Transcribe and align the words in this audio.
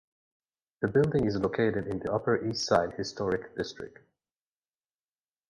The 0.81 0.87
building 0.87 1.27
is 1.27 1.35
located 1.35 1.85
in 1.85 1.99
the 1.99 2.11
Upper 2.11 2.43
East 2.43 2.65
Side 2.65 2.93
Historic 2.95 3.55
District. 3.55 3.99